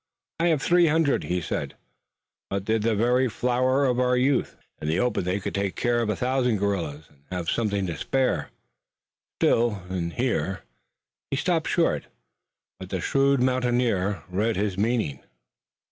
"I 0.39 0.47
have 0.47 0.63
three 0.63 0.87
hundred," 0.87 1.25
he 1.25 1.41
said, 1.41 1.75
"but 2.49 2.65
they're 2.65 2.79
the 2.79 2.95
very 2.95 3.29
flower 3.29 3.85
of 3.85 3.99
our 3.99 4.17
youth. 4.17 4.55
In 4.81 4.87
the 4.87 4.99
open 4.99 5.23
they 5.23 5.39
could 5.39 5.53
take 5.53 5.75
care 5.75 6.01
of 6.01 6.09
a 6.09 6.15
thousand 6.15 6.57
guerrillas 6.57 7.07
and 7.09 7.19
have 7.31 7.51
something 7.51 7.85
to 7.85 7.95
spare. 7.95 8.49
Still 9.39 9.83
in 9.91 10.09
here" 10.09 10.63
He 11.29 11.37
stopped 11.37 11.67
short, 11.67 12.07
but 12.79 12.89
the 12.89 12.99
shrewd 12.99 13.41
mountaineer 13.43 14.23
read 14.27 14.55
his 14.55 14.75
meaning. 14.75 15.19